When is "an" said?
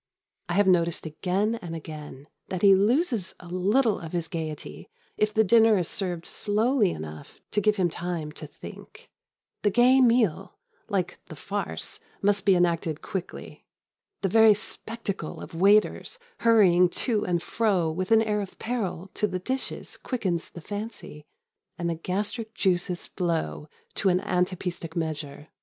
18.09-18.23, 24.09-24.19